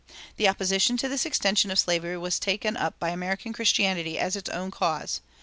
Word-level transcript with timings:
The 0.37 0.47
opposition 0.47 0.97
to 0.97 1.07
this 1.07 1.27
extension 1.27 1.69
of 1.69 1.77
slavery 1.77 2.17
was 2.17 2.39
taken 2.39 2.75
up 2.75 2.97
by 2.97 3.09
American 3.09 3.53
Christianity 3.53 4.17
as 4.17 4.35
its 4.35 4.49
own 4.49 4.71
cause. 4.71 5.21